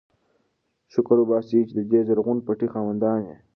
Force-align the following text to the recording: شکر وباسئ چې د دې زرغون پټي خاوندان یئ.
شکر 0.93 1.17
وباسئ 1.19 1.59
چې 1.67 1.73
د 1.77 1.81
دې 1.91 1.99
زرغون 2.07 2.37
پټي 2.45 2.67
خاوندان 2.73 3.19
یئ. 3.27 3.37